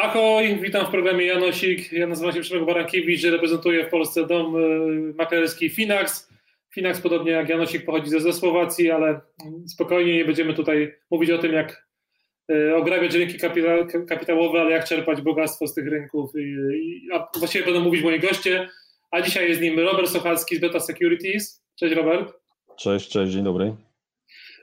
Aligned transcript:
Ahoj, 0.00 0.58
witam 0.62 0.86
w 0.86 0.90
programie 0.90 1.26
Janosik. 1.26 1.92
Ja 1.92 2.06
nazywam 2.06 2.34
się 2.34 2.40
Przemek 2.40 2.64
Barankiewicz, 2.66 3.24
reprezentuję 3.24 3.84
w 3.84 3.90
Polsce 3.90 4.26
dom 4.26 4.56
y, 4.56 5.14
maklerski 5.14 5.70
Finax. 5.70 6.28
Finax, 6.74 7.00
podobnie 7.00 7.32
jak 7.32 7.48
Janosik, 7.48 7.84
pochodzi 7.84 8.10
ze, 8.10 8.20
ze 8.20 8.32
Słowacji, 8.32 8.90
ale 8.90 9.20
spokojnie 9.66 10.14
nie 10.14 10.24
będziemy 10.24 10.54
tutaj 10.54 10.94
mówić 11.10 11.30
o 11.30 11.38
tym, 11.38 11.52
jak 11.52 11.88
y, 12.50 12.76
ograbiać 12.76 13.14
rynki 13.14 13.38
kapitałowe, 14.08 14.60
ale 14.60 14.70
jak 14.70 14.84
czerpać 14.84 15.22
bogactwo 15.22 15.66
z 15.66 15.74
tych 15.74 15.88
rynków. 15.88 16.30
a 17.14 17.28
właściwie 17.38 17.64
będą 17.64 17.80
mówić 17.80 18.02
moi 18.02 18.20
goście, 18.20 18.68
a 19.10 19.22
dzisiaj 19.22 19.48
jest 19.48 19.60
nim 19.60 19.80
Robert 19.80 20.08
Sochalski 20.08 20.56
z 20.56 20.60
Beta 20.60 20.80
Securities. 20.80 21.64
Cześć 21.78 21.94
Robert. 21.94 22.32
Cześć, 22.76 23.08
cześć, 23.08 23.32
dzień 23.32 23.44
dobry. 23.44 23.74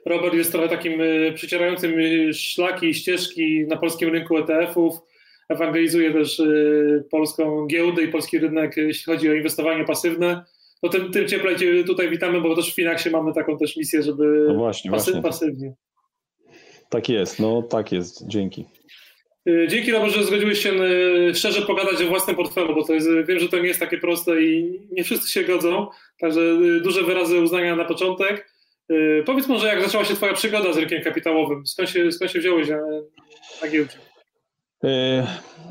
Robert 0.06 0.34
jest 0.34 0.52
trochę 0.52 0.68
takim 0.68 1.00
y, 1.00 1.32
przycierającym 1.34 1.92
szlaki 2.32 2.86
i 2.86 2.94
ścieżki 2.94 3.66
na 3.68 3.76
polskim 3.76 4.08
rynku 4.08 4.38
ETF-ów 4.38 5.06
ewangelizuje 5.48 6.12
też 6.12 6.38
y, 6.38 7.04
polską 7.10 7.66
giełdę 7.66 8.02
i 8.02 8.08
polski 8.08 8.38
rynek, 8.38 8.76
jeśli 8.76 9.12
chodzi 9.12 9.30
o 9.30 9.34
inwestowanie 9.34 9.84
pasywne. 9.84 10.44
No 10.82 10.88
tym, 10.88 11.12
tym 11.12 11.28
cieplej 11.28 11.56
Cię 11.56 11.84
tutaj 11.84 12.10
witamy, 12.10 12.40
bo 12.40 12.56
też 12.56 12.72
w 12.72 12.74
Finaksie 12.74 13.10
mamy 13.10 13.32
taką 13.32 13.58
też 13.58 13.76
misję, 13.76 14.02
żeby 14.02 14.44
no 14.48 14.54
właśnie, 14.54 14.90
pasy, 14.90 15.12
właśnie. 15.12 15.30
pasywnie. 15.30 15.74
Tak 16.88 17.08
jest, 17.08 17.40
no 17.40 17.62
tak 17.62 17.92
jest, 17.92 18.26
dzięki. 18.26 18.64
Y, 19.48 19.66
dzięki 19.68 19.92
Robert, 19.92 20.12
że 20.12 20.24
zgodziłeś 20.24 20.58
się 20.58 20.72
y, 20.72 21.34
szczerze 21.34 21.62
pogadać 21.62 22.02
o 22.02 22.08
własnym 22.08 22.36
portfelu, 22.36 22.74
bo 22.74 22.84
to 22.84 22.94
jest, 22.94 23.08
wiem, 23.28 23.38
że 23.38 23.48
to 23.48 23.58
nie 23.58 23.68
jest 23.68 23.80
takie 23.80 23.98
proste 23.98 24.42
i 24.42 24.80
nie 24.92 25.04
wszyscy 25.04 25.32
się 25.32 25.44
godzą, 25.44 25.86
także 26.20 26.40
duże 26.82 27.02
wyrazy 27.02 27.40
uznania 27.40 27.76
na 27.76 27.84
początek. 27.84 28.56
Powiedz 29.26 29.46
może, 29.46 29.66
jak 29.66 29.82
zaczęła 29.82 30.04
się 30.04 30.14
Twoja 30.14 30.32
przygoda 30.32 30.72
z 30.72 30.76
rynkiem 30.76 31.02
kapitałowym? 31.02 31.66
Skąd 31.66 31.90
się, 31.90 32.12
skąd 32.12 32.30
się 32.30 32.38
wziąłeś 32.38 32.68
na, 32.68 32.80
na 33.62 33.68
giełdzie? 33.68 33.98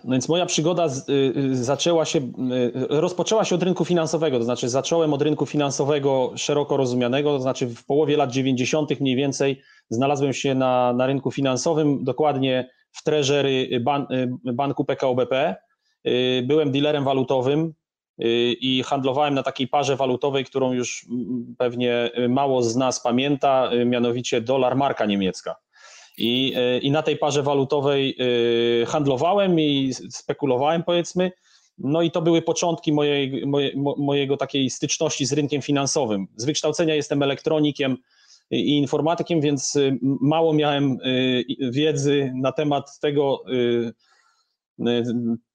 No 0.05 0.11
więc 0.11 0.29
moja 0.29 0.45
przygoda 0.45 0.85
y, 0.85 1.11
y, 1.37 1.63
zaczęła 1.63 2.05
się, 2.05 2.19
y, 2.19 2.71
rozpoczęła 2.89 3.45
się 3.45 3.55
od 3.55 3.63
rynku 3.63 3.85
finansowego, 3.85 4.37
to 4.37 4.43
znaczy 4.43 4.69
zacząłem 4.69 5.13
od 5.13 5.21
rynku 5.21 5.45
finansowego 5.45 6.31
szeroko 6.35 6.77
rozumianego, 6.77 7.29
to 7.29 7.39
znaczy 7.39 7.67
w 7.67 7.85
połowie 7.85 8.17
lat 8.17 8.31
90. 8.31 8.99
mniej 8.99 9.15
więcej 9.15 9.61
znalazłem 9.89 10.33
się 10.33 10.55
na, 10.55 10.93
na 10.93 11.05
rynku 11.05 11.31
finansowym, 11.31 12.03
dokładnie 12.03 12.69
w 12.91 13.03
treasury 13.03 13.79
ban, 13.81 14.07
banku 14.53 14.85
PKO 14.85 15.15
BP. 15.15 15.55
Byłem 16.43 16.71
dealerem 16.71 17.03
walutowym 17.03 17.73
i 18.61 18.83
handlowałem 18.85 19.33
na 19.33 19.43
takiej 19.43 19.67
parze 19.67 19.95
walutowej, 19.95 20.45
którą 20.45 20.73
już 20.73 21.05
pewnie 21.57 22.11
mało 22.29 22.63
z 22.63 22.75
nas 22.75 22.99
pamięta, 22.99 23.69
mianowicie 23.85 24.41
dolar 24.41 24.75
marka 24.75 25.05
niemiecka. 25.05 25.55
I, 26.17 26.53
e, 26.55 26.77
I 26.77 26.91
na 26.91 27.01
tej 27.01 27.17
parze 27.17 27.43
walutowej 27.43 28.17
e, 28.81 28.85
handlowałem 28.85 29.59
i 29.59 29.93
spekulowałem, 30.09 30.83
powiedzmy. 30.83 31.31
No 31.77 32.01
i 32.01 32.11
to 32.11 32.21
były 32.21 32.41
początki 32.41 32.93
mojej, 32.93 33.45
moje, 33.45 33.71
mojego 33.97 34.37
takiej 34.37 34.69
styczności 34.69 35.25
z 35.25 35.33
rynkiem 35.33 35.61
finansowym. 35.61 36.27
Z 36.35 36.45
wykształcenia 36.45 36.95
jestem 36.95 37.23
elektronikiem 37.23 37.97
i 38.51 38.77
informatykiem, 38.77 39.41
więc 39.41 39.75
e, 39.75 39.97
mało 40.01 40.53
miałem 40.53 40.97
wiedzy 41.71 42.31
na 42.35 42.51
temat 42.51 42.99
tego, 42.99 43.43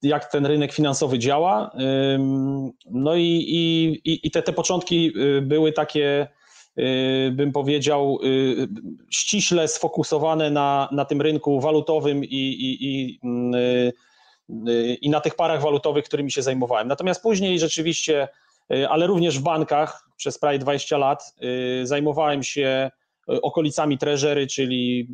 jak 0.03 0.33
ten 0.33 0.47
rynek 0.47 0.73
finansowy 0.73 1.19
działa. 1.19 1.71
No 2.91 3.17
i, 3.17 3.45
i, 4.05 4.27
i 4.27 4.31
te, 4.31 4.43
te 4.43 4.53
początki 4.53 5.13
były 5.43 5.73
takie 5.73 6.27
Y, 6.27 6.40
bym 7.33 7.53
powiedział, 7.53 8.19
y, 8.25 8.69
ściśle 9.11 9.69
sfokusowane 9.69 10.51
na, 10.51 10.89
na 10.93 11.05
tym 11.05 11.23
rynku 11.23 11.61
walutowym 11.61 12.25
i, 12.25 12.29
i, 12.29 12.85
i, 12.85 13.21
y, 14.69 14.95
i 14.95 15.11
na 15.11 15.21
tych 15.21 15.35
parach 15.35 15.63
walutowych, 15.63 16.05
którymi 16.05 16.33
się 16.33 16.43
zajmowałem. 16.43 16.89
Natomiast 16.89 17.23
później 17.23 17.59
rzeczywiście, 17.59 18.29
ale 18.89 19.07
również 19.07 19.39
w 19.39 19.43
bankach 19.43 20.09
przez 20.17 20.39
prawie 20.39 20.59
20 20.59 20.99
lat 20.99 21.35
zajmowałem 21.83 22.43
się 22.43 22.91
okolicami 23.27 23.99
treasury, 23.99 24.47
czyli, 24.47 25.09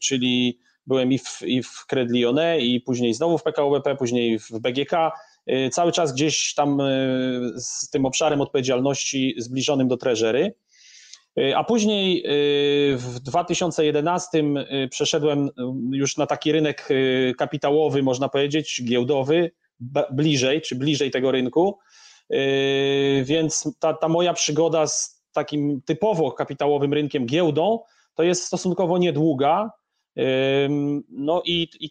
czyli 0.00 0.58
byłem 0.86 1.12
i 1.12 1.18
w, 1.18 1.42
i 1.42 1.62
w 1.62 1.86
Credit 1.86 2.16
Lyonnais 2.16 2.64
i 2.64 2.80
później 2.80 3.14
znowu 3.14 3.38
w 3.38 3.42
PKO 3.42 3.70
BP, 3.70 3.96
później 3.96 4.38
w 4.38 4.50
BGK. 4.50 4.92
Cały 5.72 5.92
czas 5.92 6.12
gdzieś 6.12 6.54
tam 6.54 6.78
z 7.56 7.90
tym 7.90 8.06
obszarem 8.06 8.40
odpowiedzialności 8.40 9.34
zbliżonym 9.38 9.88
do 9.88 9.96
treasury. 9.96 10.54
Y, 11.38 11.56
a 11.56 11.64
później 11.64 12.24
y, 12.92 12.96
w 12.96 13.20
2011 13.20 14.38
y, 14.84 14.88
przeszedłem 14.88 15.50
już 15.90 16.16
na 16.16 16.26
taki 16.26 16.52
rynek 16.52 16.88
kapitałowy, 17.38 18.02
można 18.02 18.28
powiedzieć, 18.28 18.82
giełdowy, 18.84 19.50
bliżej, 20.10 20.60
czy 20.60 20.76
bliżej 20.76 21.10
tego 21.10 21.30
rynku. 21.30 21.78
Więc 23.24 23.76
ta, 23.78 23.94
ta 23.94 24.08
moja 24.08 24.32
przygoda 24.32 24.86
z 24.86 25.22
takim 25.32 25.82
typowo 25.84 26.32
kapitałowym 26.32 26.92
rynkiem 26.92 27.26
giełdą 27.26 27.78
to 28.14 28.22
jest 28.22 28.44
stosunkowo 28.44 28.98
niedługa. 28.98 29.70
No 31.08 31.42
i, 31.44 31.68
i 31.80 31.90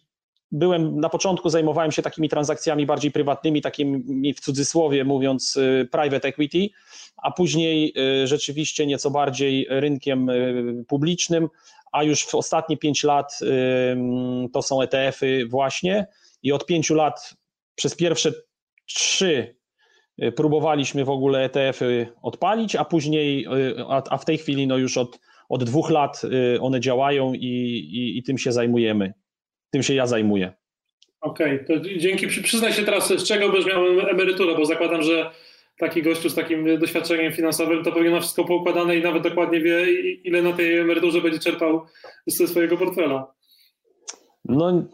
byłem 0.52 1.00
na 1.00 1.10
początku 1.10 1.50
zajmowałem 1.50 1.92
się 1.92 2.02
takimi 2.02 2.30
transakcjami 2.30 2.86
bardziej 2.86 3.12
prywatnymi, 3.12 3.62
takimi 3.62 4.34
w 4.34 4.40
cudzysłowie 4.40 5.04
mówiąc 5.04 5.60
private 5.92 6.28
equity, 6.28 6.70
a 7.22 7.32
później 7.32 7.94
y, 8.24 8.28
rzeczywiście 8.28 8.88
nieco 8.88 9.12
bardziej 9.12 9.68
rynkiem 9.70 10.30
y, 10.30 10.86
publicznym, 10.88 11.50
a 11.92 12.04
już 12.04 12.26
w 12.26 12.36
ostatnie 12.36 12.78
pięć 12.78 13.04
lat 13.04 13.40
y, 13.42 13.48
to 14.54 14.62
są 14.62 14.82
ETF-y 14.82 15.46
właśnie 15.50 16.08
i 16.44 16.52
od 16.52 16.66
pięciu 16.66 16.96
lat 16.96 17.34
przez 17.76 17.96
pierwsze 17.96 18.32
trzy 18.86 19.56
próbowaliśmy 20.36 21.06
w 21.06 21.10
ogóle 21.10 21.40
ETF-y 21.40 22.08
odpalić, 22.22 22.76
a 22.76 22.86
później, 22.86 23.48
a 23.88 24.18
w 24.18 24.26
tej 24.26 24.38
chwili 24.38 24.68
no 24.68 24.78
już 24.78 24.98
od, 24.98 25.20
od 25.50 25.64
dwóch 25.64 25.90
lat 25.90 26.22
one 26.60 26.80
działają 26.80 27.34
i, 27.34 27.48
i, 27.92 28.18
i 28.18 28.24
tym 28.24 28.38
się 28.38 28.52
zajmujemy. 28.52 29.14
Tym 29.72 29.84
się 29.84 29.94
ja 29.94 30.08
zajmuję. 30.08 30.54
Okej, 31.22 31.62
okay, 31.62 31.78
to 31.78 31.90
dzięki. 31.98 32.28
Przyznaj 32.28 32.74
się 32.74 32.84
teraz, 32.84 33.14
z 33.14 33.24
czego 33.24 33.50
będziesz 33.50 33.74
miał 33.74 34.00
emeryturę, 34.00 34.56
bo 34.56 34.66
zakładam, 34.66 35.04
że 35.04 35.32
taki 35.78 36.04
gościu 36.04 36.30
z 36.30 36.36
takim 36.36 36.80
doświadczeniem 36.80 37.34
finansowym, 37.34 37.84
to 37.84 37.92
pewnie 37.92 38.10
ma 38.10 38.20
wszystko 38.20 38.46
poukładane 38.46 38.98
i 38.98 39.04
nawet 39.04 39.24
dokładnie 39.24 39.62
wie, 39.62 39.86
ile 40.24 40.42
na 40.42 40.54
tej 40.54 40.78
emeryturze 40.78 41.22
będzie 41.22 41.40
czerpał 41.40 41.86
ze 42.28 42.48
swojego 42.48 42.78
portfela. 42.78 43.34
No, 44.46 44.88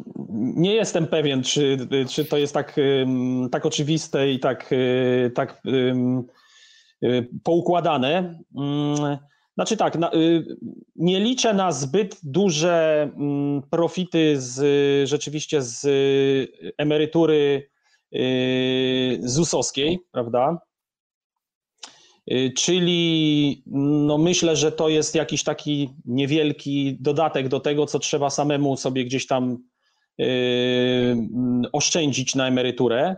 nie 0.56 0.76
jestem 0.76 1.08
pewien, 1.08 1.44
czy, 1.44 1.78
czy 2.10 2.26
to 2.26 2.38
jest 2.38 2.54
tak, 2.54 2.76
tak 3.52 3.66
oczywiste 3.66 4.32
i 4.32 4.40
tak, 4.40 4.72
y, 4.72 5.32
tak 5.36 5.62
y, 7.04 7.28
poukładane. 7.44 8.40
Mm, 9.58 9.66
znaczy 9.66 9.78
tak, 9.78 10.14
y, 10.16 10.58
nie 10.96 11.20
liczę 11.20 11.54
na 11.54 11.72
zbyt 11.72 12.20
duże 12.24 13.10
mm, 13.16 13.62
profity 13.70 14.42
z, 14.42 15.10
rzeczywiście 15.10 15.62
z 15.62 15.88
emerytury 16.78 17.70
ZUS-owskiej, 19.20 20.00
prawda? 20.12 20.58
Y, 22.32 22.54
czyli 22.58 23.64
no 24.06 24.18
myślę, 24.18 24.56
że 24.56 24.72
to 24.72 24.90
jest 24.90 25.16
jakiś 25.16 25.44
taki 25.44 25.90
niewielki 26.06 26.98
dodatek 27.00 27.48
do 27.48 27.60
tego, 27.60 27.86
co 27.86 28.00
trzeba 28.00 28.30
samemu 28.30 28.78
sobie 28.78 29.06
gdzieś 29.06 29.28
tam 29.28 29.58
yy, 30.18 31.16
oszczędzić 31.74 32.36
na 32.36 32.48
emeryturę. 32.48 33.16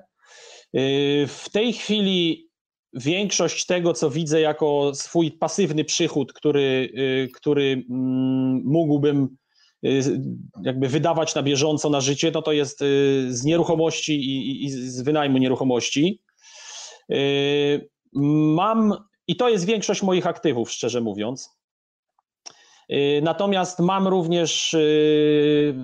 W 1.27 1.45
tej 1.51 1.73
chwili 1.73 2.48
większość 2.93 3.65
tego, 3.65 3.93
co 3.93 4.09
widzę 4.09 4.41
jako 4.41 4.91
swój 4.95 5.31
pasywny 5.31 5.85
przychód, 5.85 6.33
który, 6.33 6.89
yy, 6.93 7.29
który 7.35 7.85
mm, 7.89 8.61
mógłbym 8.65 9.37
y, 9.85 10.21
jakby 10.63 10.87
wydawać 10.87 11.35
na 11.35 11.43
bieżąco 11.43 11.89
na 11.89 12.01
życie, 12.01 12.31
no 12.33 12.41
to 12.41 12.51
jest 12.51 12.81
y, 12.81 13.27
z 13.29 13.43
nieruchomości 13.43 14.15
i, 14.15 14.65
i 14.65 14.69
z 14.69 15.01
wynajmu 15.01 15.37
nieruchomości. 15.37 16.21
Mam, 18.13 18.93
i 19.27 19.35
to 19.35 19.49
jest 19.49 19.65
większość 19.65 20.03
moich 20.03 20.27
aktywów, 20.27 20.71
szczerze 20.71 21.01
mówiąc. 21.01 21.59
Y, 22.91 23.21
natomiast 23.23 23.79
mam 23.79 24.07
również 24.07 24.73
y, 24.73 25.75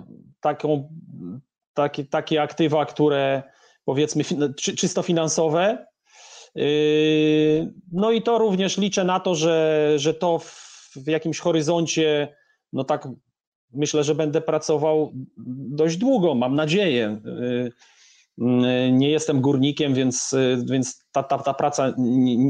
taką, 0.42 0.90
takie, 1.74 2.06
takie 2.06 2.42
aktywa, 2.42 2.86
które 2.86 3.44
powiedzmy 3.86 4.24
czysto 4.56 5.02
finansowe. 5.02 5.86
Y, 6.58 7.74
no 7.92 8.12
i 8.12 8.22
to 8.22 8.38
również 8.38 8.78
liczę 8.78 9.04
na 9.04 9.20
to, 9.20 9.36
że, 9.36 9.94
że 9.96 10.14
to 10.14 10.40
w 10.96 11.08
jakimś 11.08 11.40
horyzoncie, 11.40 12.36
no 12.74 12.84
tak 12.84 13.08
myślę, 13.74 14.04
że 14.04 14.16
będę 14.16 14.42
pracował 14.42 15.12
dość 15.70 15.98
długo, 15.98 16.36
mam 16.36 16.56
nadzieję. 16.56 17.22
Mm, 18.42 18.98
nie 18.98 19.10
jestem 19.10 19.42
górnikiem, 19.42 19.94
więc, 19.94 20.36
więc 20.70 21.06
ta, 21.12 21.24
ta, 21.24 21.38
ta 21.38 21.54
praca 21.54 21.94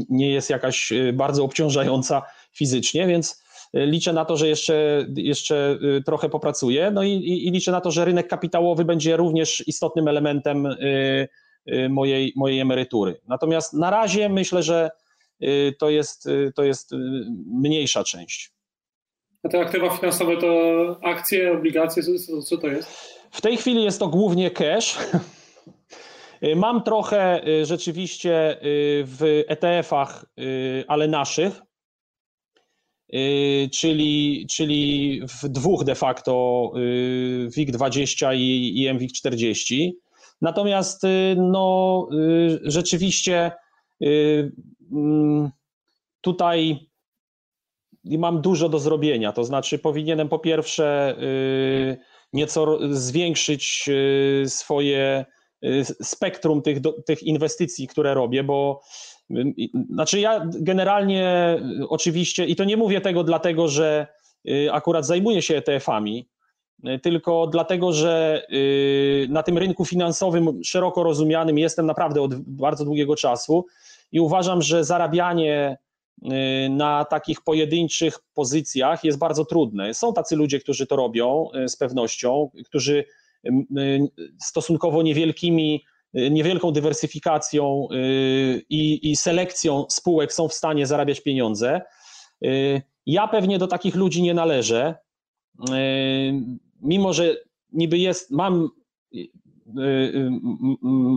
nie 0.08 0.30
jest 0.30 0.50
jakaś 0.50 0.92
bardzo 1.12 1.44
obciążająca 1.44 2.22
fizycznie, 2.52 3.06
więc 3.06 3.42
liczę 3.74 4.12
na 4.12 4.24
to, 4.24 4.36
że 4.36 4.48
jeszcze, 4.48 5.06
jeszcze 5.16 5.78
trochę 6.06 6.28
popracuję. 6.28 6.90
No 6.90 7.02
i, 7.02 7.12
i, 7.12 7.46
i 7.46 7.50
liczę 7.50 7.72
na 7.72 7.80
to, 7.80 7.90
że 7.90 8.04
rynek 8.04 8.28
kapitałowy 8.28 8.84
będzie 8.84 9.16
również 9.16 9.68
istotnym 9.68 10.08
elementem 10.08 10.68
mojej, 11.88 12.32
mojej 12.36 12.60
emerytury. 12.60 13.20
Natomiast 13.28 13.72
na 13.72 13.90
razie 13.90 14.28
myślę, 14.28 14.62
że 14.62 14.90
to 15.78 15.90
jest, 15.90 16.28
to 16.54 16.64
jest 16.64 16.90
mniejsza 17.46 18.04
część. 18.04 18.52
A 19.42 19.48
te 19.48 19.60
aktywa 19.60 19.96
finansowe 19.96 20.36
to 20.36 20.48
akcje, 21.02 21.52
obligacje, 21.52 22.02
co, 22.46 22.56
to 22.56 22.66
jest? 22.66 22.88
W 23.30 23.40
tej 23.40 23.56
chwili 23.56 23.84
jest 23.84 23.98
to 23.98 24.08
głównie 24.08 24.50
cash. 24.50 24.98
Mam 26.56 26.82
trochę 26.82 27.48
y, 27.48 27.66
rzeczywiście 27.66 28.62
y, 28.62 29.04
w 29.06 29.44
ETF-ach, 29.48 30.24
y, 30.40 30.84
ale 30.88 31.08
naszych, 31.08 31.62
czyli, 33.72 34.46
czyli 34.50 35.20
w 35.28 35.48
dwóch 35.48 35.84
de 35.84 35.94
facto 35.94 36.72
WIG20 37.56 38.34
i, 38.36 38.82
i 38.82 38.88
MWIG40. 38.88 39.90
Natomiast 40.40 41.02
no, 41.36 42.08
rzeczywiście 42.62 43.52
mm, 44.92 45.50
tutaj 46.20 46.90
mam 48.04 48.40
dużo 48.40 48.68
do 48.68 48.78
zrobienia. 48.78 49.32
To 49.32 49.44
znaczy, 49.44 49.78
powinienem 49.78 50.28
po 50.28 50.38
pierwsze 50.38 51.16
nieco 52.32 52.78
zwiększyć 52.90 53.90
swoje 54.46 55.24
Y, 55.64 55.84
spektrum 55.84 56.62
tych, 56.62 56.78
tych 57.06 57.22
inwestycji, 57.22 57.88
które 57.88 58.14
robię, 58.14 58.44
bo 58.44 58.80
y, 59.30 59.54
znaczy 59.90 60.20
ja 60.20 60.46
generalnie 60.60 61.56
y, 61.82 61.88
oczywiście, 61.88 62.44
i 62.44 62.56
to 62.56 62.64
nie 62.64 62.76
mówię 62.76 63.00
tego 63.00 63.24
dlatego, 63.24 63.68
że 63.68 64.06
akurat 64.72 65.06
zajmuję 65.06 65.42
się 65.42 65.60
ETF-ami, 65.60 66.28
tylko 67.02 67.46
dlatego, 67.46 67.92
że 67.92 68.46
na 69.28 69.42
tym 69.42 69.58
rynku 69.58 69.84
finansowym 69.84 70.64
szeroko 70.64 71.02
rozumianym 71.02 71.58
jestem 71.58 71.86
naprawdę 71.86 72.22
od 72.22 72.34
bardzo 72.34 72.84
długiego 72.84 73.16
czasu 73.16 73.66
i 74.12 74.20
uważam, 74.20 74.62
że 74.62 74.84
zarabianie 74.84 75.78
na 76.70 77.04
takich 77.04 77.40
pojedynczych 77.40 78.18
pozycjach 78.34 79.04
jest 79.04 79.18
bardzo 79.18 79.44
trudne. 79.44 79.94
Są 79.94 80.12
tacy 80.12 80.36
ludzie, 80.36 80.60
którzy 80.60 80.86
to 80.86 80.96
robią 80.96 81.48
z 81.66 81.76
pewnością, 81.76 82.50
którzy 82.64 83.04
stosunkowo 84.38 85.02
niewielkimi, 85.02 85.84
niewielką 86.14 86.72
dywersyfikacją 86.72 87.88
y, 87.92 88.64
i, 88.70 89.10
i 89.10 89.16
selekcją 89.16 89.84
spółek 89.88 90.32
są 90.32 90.48
w 90.48 90.54
stanie 90.54 90.86
zarabiać 90.86 91.20
pieniądze. 91.20 91.80
Y, 92.44 92.82
ja 93.06 93.28
pewnie 93.28 93.58
do 93.58 93.66
takich 93.66 93.94
ludzi 93.94 94.22
nie 94.22 94.34
należę, 94.34 94.94
y, 95.70 95.72
mimo 96.80 97.12
że 97.12 97.36
niby 97.72 97.98
jest, 97.98 98.30
mam, 98.30 98.68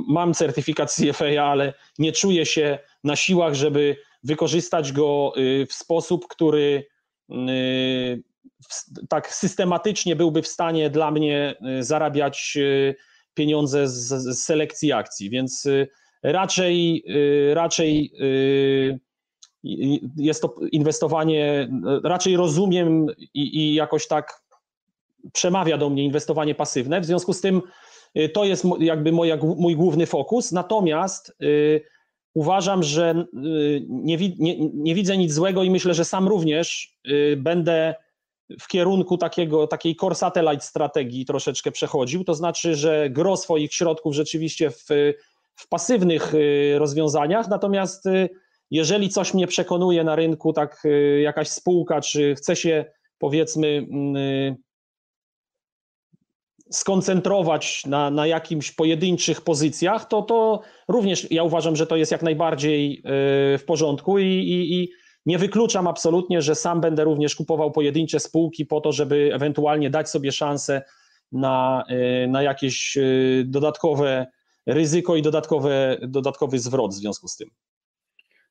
mam 0.08 0.34
certyfikat 0.34 0.96
CFA, 0.96 1.44
ale 1.44 1.74
nie 1.98 2.12
czuję 2.12 2.46
się 2.46 2.80
na 3.04 3.16
siłach, 3.16 3.54
żeby 3.54 3.96
wykorzystać 4.24 4.92
go 4.92 5.34
w 5.70 5.74
sposób, 5.74 6.28
który 6.28 6.86
tak 9.10 9.34
systematycznie 9.34 10.16
byłby 10.16 10.42
w 10.42 10.48
stanie 10.48 10.90
dla 10.90 11.12
mnie 11.12 11.56
y, 11.80 11.84
zarabiać 11.84 12.54
y, 12.58 12.96
pieniądze 13.34 13.88
z, 13.88 14.40
selekcji 14.44 14.92
akcji, 14.92 15.30
więc 15.30 15.66
y, 15.66 15.88
raczej, 16.24 17.04
raczej 17.54 18.14
jest 20.18 20.42
to 20.42 20.56
inwestowanie, 20.72 21.70
raczej 22.04 22.38
rozumiem 22.38 23.08
i, 23.34 23.58
i, 23.58 23.74
jakoś 23.74 24.08
tak 24.08 24.42
przemawia 25.34 25.78
do 25.78 25.90
mnie 25.90 26.04
inwestowanie 26.04 26.56
pasywne. 26.56 27.02
W 27.02 27.06
związku 27.06 27.34
z 27.34 27.42
tym 27.42 27.62
to 28.34 28.44
jest 28.44 28.66
jakby 28.80 29.12
moja, 29.12 29.38
mój 29.58 29.76
główny 29.76 30.06
fokus. 30.06 30.52
Natomiast 30.52 31.38
uważam, 32.34 32.84
że 32.84 33.26
nie, 33.90 34.18
nie, 34.40 34.70
nie 34.74 34.96
widzę 34.96 35.18
nic 35.18 35.34
złego 35.34 35.64
i 35.64 35.70
myślę, 35.70 35.94
że 35.94 36.06
sam 36.06 36.28
również 36.28 36.98
będę 37.38 37.96
w 38.60 38.68
kierunku 38.68 39.18
takiego, 39.18 39.68
takiej 39.68 39.96
core 39.96 40.16
satellite 40.16 40.64
strategii 40.64 41.26
troszeczkę 41.26 41.72
przechodził, 41.72 42.24
to 42.24 42.34
znaczy, 42.34 42.76
że 42.76 43.10
gro 43.10 43.38
swoich 43.38 43.74
środków 43.74 44.16
rzeczywiście 44.16 44.70
w, 44.70 44.86
w 45.56 45.68
pasywnych 45.70 46.34
y, 46.34 46.76
rozwiązaniach, 46.80 47.48
natomiast 47.50 48.06
y, 48.06 48.30
jeżeli 48.72 49.10
coś 49.10 49.34
mnie 49.34 49.48
przekonuje 49.48 50.04
na 50.04 50.16
rynku, 50.16 50.54
tak 50.54 50.86
y, 50.86 51.22
jakaś 51.24 51.50
spółka, 51.50 52.02
czy 52.02 52.36
chce 52.36 52.56
się 52.56 52.86
powiedzmy 53.18 53.68
mm, 53.92 54.56
skoncentrować 56.72 57.86
na, 57.86 58.12
na 58.12 58.28
jakimś 58.28 58.72
pojedynczych 58.72 59.42
pozycjach, 59.42 60.08
to, 60.08 60.22
to 60.22 60.62
również 60.88 61.32
ja 61.32 61.44
uważam, 61.44 61.76
że 61.76 61.88
to 61.88 61.96
jest 61.96 62.12
jak 62.12 62.24
najbardziej 62.24 63.02
w 63.58 63.64
porządku 63.66 64.20
i, 64.20 64.26
i, 64.26 64.74
i 64.74 64.90
nie 65.26 65.38
wykluczam 65.38 65.88
absolutnie, 65.88 66.42
że 66.42 66.56
sam 66.56 66.82
będę 66.82 67.04
również 67.04 67.36
kupował 67.36 67.72
pojedyncze 67.72 68.20
spółki 68.20 68.66
po 68.66 68.82
to, 68.82 68.92
żeby 68.92 69.32
ewentualnie 69.34 69.90
dać 69.90 70.10
sobie 70.10 70.32
szansę 70.32 70.82
na, 71.32 71.84
y, 72.24 72.28
na 72.28 72.44
jakieś 72.44 72.98
y, 72.98 73.44
dodatkowe 73.48 74.28
ryzyko 74.66 75.16
i 75.16 75.22
dodatkowe, 75.22 75.98
dodatkowy 76.02 76.60
zwrot 76.60 76.92
w 76.92 76.98
związku 76.98 77.28
z 77.28 77.36
tym. 77.36 77.50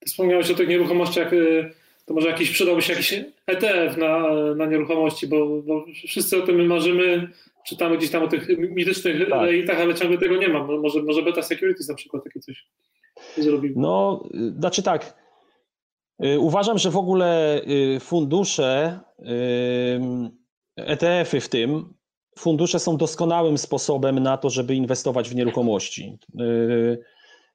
Wspomniałeś 0.06 0.50
o 0.50 0.54
tych 0.54 0.68
nieruchomościach, 0.68 1.32
y, 1.32 1.70
to 2.08 2.14
może 2.14 2.28
jakiś 2.28 2.50
przydałby 2.50 2.82
się 2.82 2.92
jakiś 2.92 3.14
ETF 3.46 3.96
na, 3.96 4.34
na 4.54 4.66
nieruchomości, 4.66 5.26
bo, 5.26 5.62
bo 5.62 5.84
wszyscy 6.06 6.42
o 6.42 6.46
tym 6.46 6.66
marzymy, 6.66 7.28
czytamy 7.66 7.98
gdzieś 7.98 8.10
tam 8.10 8.22
o 8.22 8.28
tych 8.28 8.48
mitycznych 8.58 9.28
tak. 9.66 9.80
ale 9.80 9.94
ciągle 9.94 10.18
tego 10.18 10.36
nie 10.36 10.48
ma. 10.48 10.64
Może, 10.64 11.02
może 11.02 11.22
Beta 11.22 11.42
Securities 11.42 11.88
na 11.88 11.94
przykład 11.94 12.24
takie 12.24 12.40
coś 12.40 12.66
zrobił. 13.36 13.72
No, 13.76 14.28
znaczy 14.58 14.82
tak, 14.82 15.14
Y, 16.24 16.38
uważam, 16.38 16.78
że 16.78 16.90
w 16.90 16.96
ogóle 16.96 17.60
y, 17.96 18.00
fundusze, 18.00 19.00
ETF-y 20.76 21.40
w 21.40 21.48
tym, 21.48 21.94
fundusze 22.38 22.78
są 22.78 22.96
doskonałym 22.96 23.58
sposobem 23.58 24.18
na 24.18 24.36
to, 24.36 24.50
żeby 24.50 24.74
inwestować 24.74 25.30
w 25.30 25.34
nieruchomości. 25.34 26.18
Y, 26.40 26.98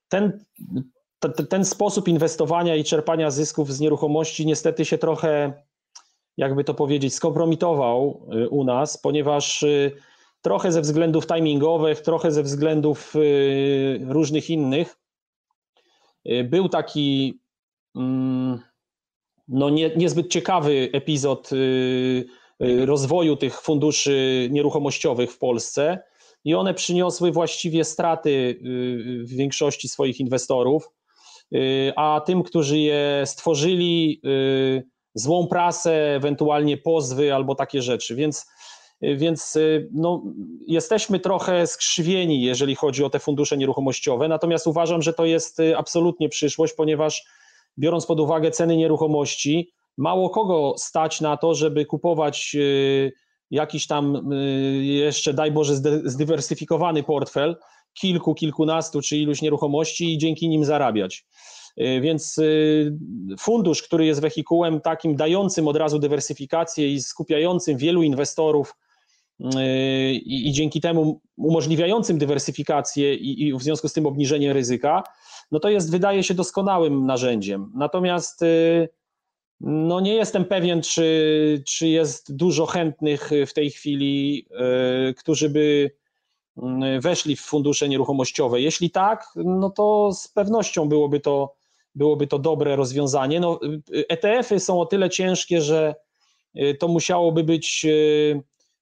ten, 0.10 0.46
ten 1.30 1.66
sposób 1.66 2.08
inwestowania 2.08 2.76
i 2.76 2.84
czerpania 2.84 3.32
zysków 3.32 3.74
z 3.74 3.80
nieruchomości 3.80 4.46
niestety 4.46 4.86
się 4.86 4.98
trochę, 4.98 5.54
jakby 6.38 6.64
to 6.64 6.74
powiedzieć, 6.74 7.16
skompromitował 7.16 8.28
u 8.50 8.64
nas, 8.64 8.98
ponieważ 8.98 9.66
trochę 10.42 10.72
ze 10.72 10.82
względów 10.82 11.28
timingowych, 11.28 12.02
trochę 12.02 12.32
ze 12.32 12.44
względów 12.44 13.14
różnych 14.08 14.50
innych 14.50 14.98
był 16.44 16.70
taki 16.70 17.40
Mm, 17.96 18.60
no 19.48 19.70
nie, 19.70 19.96
niezbyt 19.96 20.32
ciekawy 20.32 20.90
epizod 20.94 21.54
y, 21.54 22.26
y, 22.64 22.86
rozwoju 22.86 23.36
tych 23.36 23.62
funduszy 23.62 24.48
nieruchomościowych 24.52 25.32
w 25.32 25.38
Polsce 25.38 26.04
i 26.44 26.56
one 26.56 26.74
przyniosły 26.74 27.32
właściwie 27.32 27.84
straty 27.84 28.30
y, 28.30 29.24
w 29.24 29.30
większości 29.30 29.90
swoich 29.90 30.20
inwestorów, 30.20 30.90
a 31.96 32.22
tym, 32.26 32.44
którzy 32.44 32.80
je 32.80 33.24
stworzyli, 33.26 34.22
złą 35.14 35.48
prasę, 35.48 36.16
ewentualnie 36.16 36.78
pozwy 36.78 37.34
albo 37.34 37.56
takie 37.56 37.82
rzeczy. 37.82 38.16
Więc, 38.16 38.46
więc 39.02 39.58
no, 39.92 40.24
jesteśmy 40.68 41.20
trochę 41.20 41.68
skrzywieni, 41.68 42.42
jeżeli 42.42 42.76
chodzi 42.76 43.04
o 43.04 43.10
te 43.10 43.20
fundusze 43.20 43.58
nieruchomościowe. 43.58 44.28
Natomiast 44.28 44.68
uważam, 44.68 45.02
że 45.02 45.14
to 45.14 45.26
jest 45.26 45.62
absolutnie 45.78 46.30
przyszłość, 46.30 46.74
ponieważ 46.74 47.26
biorąc 47.80 48.06
pod 48.06 48.20
uwagę 48.20 48.52
ceny 48.52 48.78
nieruchomości, 48.78 49.74
mało 49.98 50.30
kogo 50.30 50.76
stać 50.78 51.22
na 51.22 51.38
to, 51.38 51.54
żeby 51.54 51.86
kupować 51.86 52.56
y, 52.56 53.12
jakiś 53.52 53.88
tam 53.88 54.34
y, 54.34 54.84
jeszcze, 54.84 55.34
daj 55.34 55.52
Boże, 55.52 55.76
zdywersyfikowany 56.06 57.04
portfel 57.04 57.58
kilku, 57.94 58.36
kilkunastu 58.36 59.02
czy 59.02 59.18
iluś 59.18 59.42
nieruchomości 59.42 60.14
i 60.14 60.18
dzięki 60.18 60.50
nim 60.50 60.66
zarabiać. 60.66 61.26
Y, 61.82 62.02
więc 62.02 62.40
fundusz, 63.40 63.84
który 63.84 64.06
jest 64.06 64.22
wehikułem 64.22 64.82
takim 64.82 65.16
dającym 65.16 65.68
od 65.68 65.78
razu 65.78 66.00
dywersyfikację 66.00 66.94
i 66.94 67.02
skupiającym 67.02 67.78
wielu 67.78 68.04
inwestorów 68.04 68.76
i, 70.14 70.50
i 70.50 70.52
dzięki 70.52 70.82
temu 70.82 71.22
umożliwiającym 71.38 72.18
dywersyfikację 72.18 73.16
i, 73.16 73.48
i 73.48 73.54
w 73.54 73.64
związku 73.64 73.88
z 73.88 73.94
tym 73.94 74.06
obniżenie 74.06 74.54
ryzyka, 74.54 75.04
no 75.52 75.60
to 75.60 75.70
jest, 75.70 75.92
wydaje 75.92 76.24
się, 76.24 76.34
doskonałym 76.34 77.06
narzędziem. 77.06 77.72
Natomiast 77.76 78.42
y, 78.42 78.90
no 79.62 80.00
nie 80.00 80.14
jestem 80.14 80.46
pewien, 80.46 80.82
czy, 80.82 81.64
czy 81.68 81.88
jest 81.88 82.36
dużo 82.36 82.66
chętnych 82.66 83.30
w 83.48 83.54
tej 83.54 83.70
chwili, 83.72 84.46
y, 85.10 85.14
którzy 85.14 85.50
by 85.50 85.60
y, 85.60 86.03
weszli 87.00 87.36
w 87.36 87.42
fundusze 87.42 87.90
nieruchomościowe. 87.90 88.62
Jeśli 88.62 88.92
tak, 88.92 89.26
no 89.36 89.70
to 89.70 90.14
z 90.14 90.28
pewnością 90.28 90.90
byłoby 90.90 91.20
to, 91.20 91.56
byłoby 91.96 92.28
to 92.28 92.40
dobre 92.40 92.76
rozwiązanie. 92.76 93.40
No, 93.40 93.60
ETF-y 94.10 94.60
są 94.60 94.82
o 94.82 94.86
tyle 94.86 95.10
ciężkie, 95.10 95.62
że 95.62 95.96
to 96.80 96.88
musiałoby 96.88 97.44
być, 97.44 97.86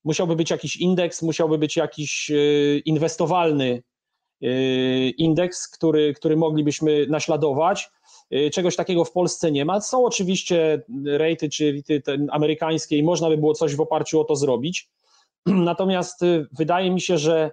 musiałby 0.03 0.35
być 0.35 0.49
jakiś 0.49 0.75
indeks, 0.75 1.21
musiałby 1.21 1.57
być 1.57 1.75
jakiś 1.77 2.31
inwestowalny 2.85 3.83
indeks, 5.17 5.67
który, 5.67 6.13
który 6.13 6.37
moglibyśmy 6.37 7.07
naśladować. 7.07 7.89
Czegoś 8.53 8.75
takiego 8.75 9.05
w 9.05 9.11
Polsce 9.11 9.51
nie 9.51 9.65
ma. 9.65 9.81
Są 9.81 10.05
oczywiście 10.05 10.81
rejty, 11.05 11.49
czyli 11.49 11.83
amerykańskie 12.31 12.97
i 12.97 13.03
można 13.03 13.29
by 13.29 13.37
było 13.37 13.53
coś 13.53 13.75
w 13.75 13.81
oparciu 13.81 14.19
o 14.19 14.23
to 14.23 14.35
zrobić. 14.35 14.89
Natomiast 15.45 16.21
wydaje 16.51 16.91
mi 16.91 17.01
się, 17.01 17.17
że 17.17 17.51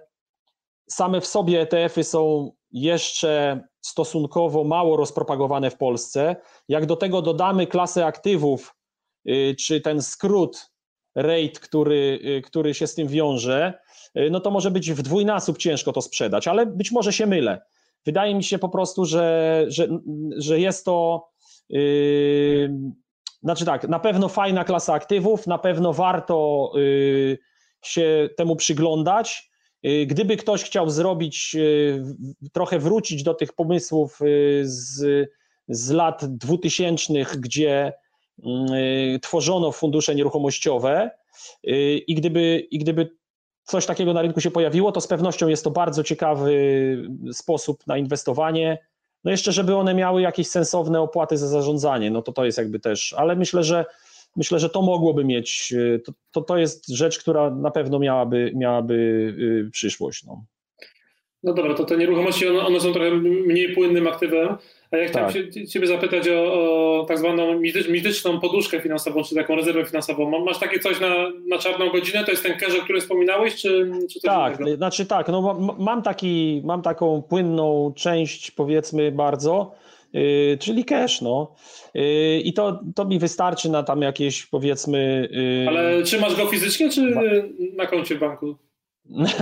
same 0.91 1.21
w 1.21 1.27
sobie 1.27 1.61
ETF-y 1.61 2.03
są 2.03 2.51
jeszcze 2.71 3.63
stosunkowo 3.81 4.63
mało 4.63 4.97
rozpropagowane 4.97 5.69
w 5.69 5.77
Polsce. 5.77 6.35
Jak 6.67 6.85
do 6.85 6.95
tego 6.95 7.21
dodamy 7.21 7.67
klasę 7.67 8.05
aktywów, 8.05 8.75
y, 9.29 9.55
czy 9.59 9.81
ten 9.81 10.01
skrót 10.01 10.71
rate, 11.15 11.59
który, 11.61 12.19
y, 12.37 12.41
który 12.41 12.73
się 12.73 12.87
z 12.87 12.95
tym 12.95 13.07
wiąże, 13.07 13.73
y, 14.17 14.29
no 14.31 14.39
to 14.39 14.51
może 14.51 14.71
być 14.71 14.91
w 14.91 15.01
dwójnasób 15.01 15.57
ciężko 15.57 15.93
to 15.93 16.01
sprzedać, 16.01 16.47
ale 16.47 16.65
być 16.65 16.91
może 16.91 17.13
się 17.13 17.25
mylę. 17.25 17.61
Wydaje 18.05 18.35
mi 18.35 18.43
się 18.43 18.59
po 18.59 18.69
prostu, 18.69 19.05
że, 19.05 19.65
że, 19.67 19.87
że 20.37 20.59
jest 20.59 20.85
to. 20.85 21.29
Yy, 21.69 22.71
znaczy 23.43 23.65
tak, 23.65 23.87
na 23.87 23.99
pewno 23.99 24.29
fajna 24.29 24.63
klasa 24.63 24.93
aktywów, 24.93 25.47
na 25.47 25.57
pewno 25.57 25.93
warto 25.93 26.71
yy, 26.75 27.37
się 27.81 28.29
temu 28.37 28.55
przyglądać. 28.55 29.48
Y, 29.85 30.05
gdyby 30.05 30.37
ktoś 30.37 30.63
chciał 30.63 30.89
zrobić, 30.89 31.55
y, 31.55 32.03
trochę 32.53 32.79
wrócić 32.79 33.23
do 33.23 33.33
tych 33.33 33.53
pomysłów 33.53 34.21
y, 34.21 34.61
z, 34.65 35.29
z 35.67 35.91
lat 35.91 36.25
2000, 36.25 37.13
gdzie 37.37 37.93
tworzono 39.21 39.71
fundusze 39.71 40.15
nieruchomościowe 40.15 41.11
i 42.07 42.15
gdyby, 42.15 42.67
i 42.71 42.79
gdyby 42.79 43.17
coś 43.63 43.85
takiego 43.85 44.13
na 44.13 44.21
rynku 44.21 44.41
się 44.41 44.51
pojawiło, 44.51 44.91
to 44.91 45.01
z 45.01 45.07
pewnością 45.07 45.47
jest 45.47 45.63
to 45.63 45.71
bardzo 45.71 46.03
ciekawy 46.03 46.53
sposób 47.33 47.87
na 47.87 47.97
inwestowanie. 47.97 48.77
No 49.23 49.31
jeszcze, 49.31 49.51
żeby 49.51 49.75
one 49.75 49.93
miały 49.93 50.21
jakieś 50.21 50.47
sensowne 50.47 51.01
opłaty 51.01 51.37
za 51.37 51.47
zarządzanie, 51.47 52.11
no 52.11 52.21
to 52.21 52.31
to 52.31 52.45
jest 52.45 52.57
jakby 52.57 52.79
też, 52.79 53.13
ale 53.13 53.35
myślę, 53.35 53.63
że 53.63 53.85
myślę, 54.35 54.59
że 54.59 54.69
to 54.69 54.81
mogłoby 54.81 55.25
mieć, 55.25 55.73
y, 55.73 56.01
to, 56.05 56.11
to, 56.31 56.41
to 56.41 56.57
jest 56.57 56.87
rzecz, 56.87 57.19
która 57.19 57.49
na 57.49 57.71
pewno 57.71 57.99
miałaby, 57.99 58.51
miałaby 58.55 58.93
y, 59.67 59.71
przyszłość. 59.71 60.23
No. 60.23 60.45
No 61.43 61.53
dobra, 61.53 61.73
to 61.73 61.85
te 61.85 61.97
nieruchomości, 61.97 62.47
one, 62.47 62.59
one 62.59 62.79
są 62.79 62.93
trochę 62.93 63.11
mniej 63.11 63.75
płynnym 63.75 64.07
aktywem. 64.07 64.55
A 64.91 64.97
ja 64.97 65.07
chciałem 65.07 65.33
tak. 65.33 65.53
się, 65.53 65.67
Ciebie 65.67 65.87
zapytać 65.87 66.27
o, 66.27 66.53
o 66.53 67.05
tak 67.05 67.17
zwaną 67.17 67.59
mityczną 67.89 68.39
poduszkę 68.39 68.81
finansową, 68.81 69.23
czy 69.23 69.35
taką 69.35 69.55
rezerwę 69.55 69.85
finansową. 69.85 70.45
Masz 70.45 70.59
takie 70.59 70.79
coś 70.79 70.99
na, 70.99 71.09
na 71.47 71.57
czarną 71.57 71.89
godzinę? 71.89 72.23
To 72.23 72.31
jest 72.31 72.43
ten 72.43 72.57
cash, 72.57 72.79
o 72.79 72.83
którym 72.83 73.01
wspominałeś, 73.01 73.55
czy, 73.55 73.91
czy 74.13 74.21
Tak, 74.21 74.59
innego? 74.59 74.77
znaczy 74.77 75.05
tak, 75.05 75.27
no 75.27 75.57
mam, 75.79 76.01
taki, 76.01 76.61
mam 76.65 76.81
taką 76.81 77.21
płynną 77.21 77.93
część, 77.95 78.51
powiedzmy 78.51 79.11
bardzo, 79.11 79.71
czyli 80.59 80.85
cash, 80.85 81.21
no. 81.21 81.55
Yy, 81.93 82.39
I 82.39 82.53
to, 82.53 82.79
to 82.95 83.05
mi 83.05 83.19
wystarczy 83.19 83.69
na 83.69 83.83
tam 83.83 84.01
jakieś 84.01 84.45
powiedzmy. 84.45 85.29
Yy, 85.31 85.65
Ale 85.67 86.03
czy 86.03 86.19
masz 86.19 86.35
go 86.35 86.45
fizycznie, 86.45 86.89
czy 86.89 87.13
na 87.77 87.85
koncie 87.85 88.15
w 88.15 88.19
banku? 88.19 88.55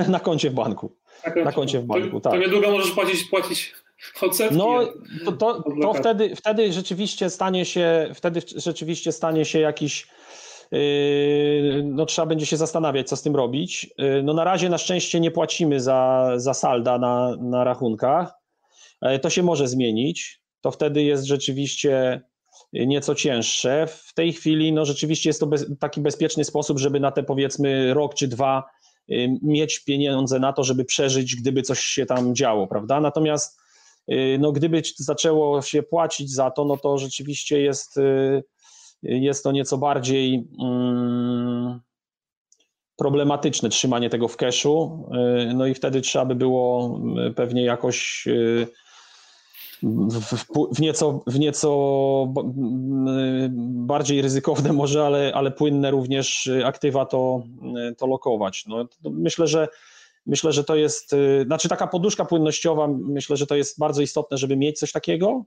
na 0.08 0.20
koncie 0.20 0.50
w 0.50 0.54
banku. 0.54 0.96
Na, 1.36 1.44
na 1.44 1.52
koncie 1.52 1.80
w 1.80 1.86
banku, 1.86 2.20
to, 2.20 2.30
tak. 2.30 2.34
To 2.34 2.40
niedługo 2.40 2.72
możesz 2.72 2.92
płacić, 2.92 3.24
płacić 3.24 3.74
odsetki. 4.22 4.58
No 4.58 4.80
to, 5.26 5.32
to, 5.32 5.64
to 5.82 5.94
wtedy, 5.94 6.36
wtedy 6.36 6.74
rzeczywiście 6.74 7.30
stanie 7.30 7.66
się, 7.66 8.12
wtedy 8.16 8.42
rzeczywiście 8.56 9.12
stanie 9.12 9.46
się 9.46 9.60
jakiś 9.60 10.08
yy, 10.72 11.84
no 11.86 12.06
trzeba 12.06 12.26
będzie 12.26 12.46
się 12.46 12.58
zastanawiać, 12.58 13.10
co 13.10 13.16
z 13.16 13.22
tym 13.22 13.36
robić. 13.36 13.90
Yy, 13.98 14.24
no 14.24 14.34
na 14.34 14.44
razie 14.44 14.70
na 14.70 14.78
szczęście 14.78 15.20
nie 15.20 15.32
płacimy 15.32 15.80
za, 15.80 16.32
za 16.36 16.54
salda 16.54 16.98
na, 16.98 17.36
na 17.40 17.64
rachunkach. 17.64 18.34
Yy, 19.02 19.20
to 19.20 19.30
się 19.30 19.44
może 19.44 19.68
zmienić. 19.68 20.42
To 20.62 20.72
wtedy 20.72 21.04
jest 21.04 21.26
rzeczywiście 21.26 22.22
nieco 22.74 23.16
cięższe. 23.16 23.88
W 23.88 24.14
tej 24.14 24.34
chwili 24.34 24.74
no 24.74 24.86
rzeczywiście 24.86 25.30
jest 25.30 25.40
to 25.40 25.48
bez, 25.48 25.66
taki 25.80 26.02
bezpieczny 26.02 26.44
sposób, 26.44 26.80
żeby 26.80 27.00
na 27.00 27.12
te 27.12 27.24
powiedzmy 27.24 27.94
rok 27.94 28.16
czy 28.16 28.28
dwa 28.28 28.64
y, 29.12 29.38
mieć 29.42 29.80
pieniądze 29.80 30.40
na 30.40 30.54
to, 30.54 30.64
żeby 30.64 30.86
przeżyć, 30.86 31.36
gdyby 31.36 31.62
coś 31.62 31.80
się 31.80 32.06
tam 32.06 32.36
działo, 32.36 32.68
prawda? 32.68 33.00
Natomiast 33.00 33.60
y, 34.12 34.38
no, 34.40 34.52
gdyby 34.52 34.82
zaczęło 34.98 35.62
się 35.62 35.84
płacić 35.84 36.32
za 36.32 36.52
to, 36.52 36.66
no 36.66 36.78
to 36.78 36.98
rzeczywiście 36.98 37.62
jest, 37.62 37.98
y, 37.98 38.44
jest 39.04 39.44
to 39.44 39.52
nieco 39.52 39.78
bardziej 39.78 40.48
mm, 40.62 41.80
problematyczne 42.96 43.70
trzymanie 43.70 44.10
tego 44.10 44.28
w 44.28 44.38
cashu, 44.38 45.10
no 45.56 45.66
i 45.66 45.74
wtedy 45.74 46.02
trzeba 46.02 46.26
by 46.26 46.36
było 46.36 47.00
pewnie 47.36 47.64
jakoś 47.64 48.28
w, 49.84 50.46
w, 50.76 50.80
nieco, 50.80 51.24
w 51.28 51.40
nieco 51.40 52.34
bardziej 53.60 54.22
ryzykowne 54.22 54.74
może, 54.74 55.06
ale, 55.06 55.32
ale 55.36 55.52
płynne 55.52 55.92
również 55.92 56.50
aktywa 56.66 57.06
to, 57.06 57.44
to 57.98 58.08
lokować. 58.08 58.66
No, 58.68 58.86
to 59.04 59.10
myślę, 59.10 59.48
że 59.48 59.68
myślę, 60.26 60.52
że 60.52 60.64
to 60.64 60.76
jest, 60.76 61.16
znaczy 61.46 61.70
taka 61.70 61.88
poduszka 61.88 62.26
płynnościowa, 62.26 62.88
myślę, 62.88 63.38
że 63.38 63.48
to 63.48 63.56
jest 63.56 63.80
bardzo 63.80 64.02
istotne, 64.02 64.38
żeby 64.38 64.58
mieć 64.58 64.80
coś 64.80 64.92
takiego. 64.92 65.46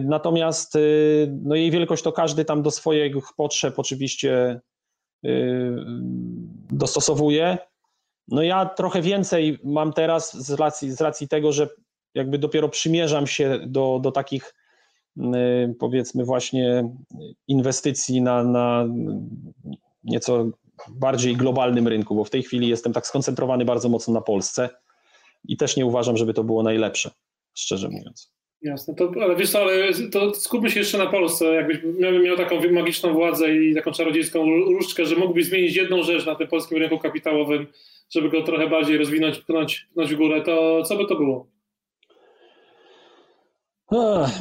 Natomiast 0.00 0.78
no 1.42 1.54
jej 1.54 1.70
wielkość 1.70 2.02
to 2.02 2.12
każdy 2.12 2.44
tam 2.44 2.62
do 2.62 2.70
swoich 2.70 3.16
potrzeb 3.36 3.78
oczywiście 3.78 4.60
dostosowuje. 6.70 7.58
No 8.28 8.42
ja 8.42 8.66
trochę 8.66 9.02
więcej 9.02 9.58
mam 9.64 9.92
teraz 9.92 10.46
z 10.46 10.50
racji, 10.50 10.92
z 10.92 11.00
racji 11.00 11.28
tego, 11.28 11.52
że 11.52 11.68
jakby 12.14 12.38
dopiero 12.38 12.68
przymierzam 12.68 13.26
się 13.26 13.58
do, 13.66 14.00
do 14.02 14.12
takich 14.12 14.54
y, 15.16 15.22
powiedzmy 15.78 16.24
właśnie 16.24 16.94
inwestycji 17.48 18.22
na, 18.22 18.44
na 18.44 18.86
nieco 20.04 20.50
bardziej 20.88 21.36
globalnym 21.36 21.88
rynku, 21.88 22.14
bo 22.14 22.24
w 22.24 22.30
tej 22.30 22.42
chwili 22.42 22.68
jestem 22.68 22.92
tak 22.92 23.06
skoncentrowany 23.06 23.64
bardzo 23.64 23.88
mocno 23.88 24.14
na 24.14 24.20
Polsce 24.20 24.68
i 25.44 25.56
też 25.56 25.76
nie 25.76 25.86
uważam, 25.86 26.16
żeby 26.16 26.34
to 26.34 26.44
było 26.44 26.62
najlepsze, 26.62 27.10
szczerze 27.54 27.88
mówiąc. 27.88 28.32
Jasne, 28.62 28.94
to, 28.94 29.12
ale 29.22 29.36
wiesz 29.36 29.50
co, 29.50 29.60
ale 29.60 29.92
to 30.12 30.34
skupmy 30.34 30.70
się 30.70 30.80
jeszcze 30.80 30.98
na 30.98 31.06
Polsce. 31.06 31.44
Jakbyś 31.44 31.78
miał, 31.98 32.12
miał 32.12 32.36
taką 32.36 32.70
magiczną 32.70 33.12
władzę 33.14 33.56
i 33.56 33.74
taką 33.74 33.92
czarodziejską 33.92 34.44
różdżkę, 34.50 35.06
że 35.06 35.16
mógłbyś 35.16 35.46
zmienić 35.46 35.76
jedną 35.76 36.02
rzecz 36.02 36.26
na 36.26 36.34
tym 36.34 36.48
polskim 36.48 36.78
rynku 36.78 36.98
kapitałowym, 36.98 37.66
żeby 38.10 38.30
go 38.30 38.42
trochę 38.42 38.68
bardziej 38.68 38.98
rozwinąć, 38.98 39.38
pchnąć, 39.38 39.86
pchnąć 39.90 40.14
w 40.14 40.16
górę, 40.16 40.42
to 40.42 40.82
co 40.82 40.96
by 40.96 41.06
to 41.06 41.16
było? 41.16 41.51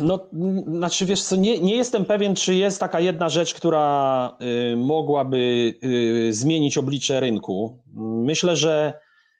No, 0.01 0.29
znaczy 0.67 1.05
wiesz 1.05 1.23
co, 1.23 1.35
nie, 1.35 1.59
nie 1.59 1.75
jestem 1.75 2.05
pewien, 2.05 2.35
czy 2.35 2.55
jest 2.55 2.79
taka 2.79 2.99
jedna 2.99 3.29
rzecz, 3.29 3.53
która 3.53 4.37
y, 4.73 4.75
mogłaby 4.77 5.73
y, 5.83 6.33
zmienić 6.33 6.77
oblicze 6.77 7.19
rynku. 7.19 7.83
Myślę, 7.95 8.55
że 8.55 8.93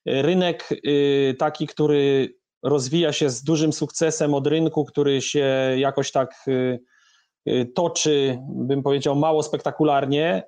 rynek 0.06 0.70
y, 0.72 1.36
taki, 1.40 1.68
który 1.68 2.36
rozwija 2.64 3.14
się 3.14 3.30
z 3.30 3.44
dużym 3.44 3.74
sukcesem 3.74 4.34
od 4.34 4.48
rynku, 4.48 4.86
który 4.86 5.22
się 5.22 5.76
jakoś 5.78 6.12
tak 6.12 6.46
toczy, 7.76 8.40
bym 8.50 8.84
powiedział, 8.84 9.16
mało 9.16 9.44
spektakularnie, 9.44 10.44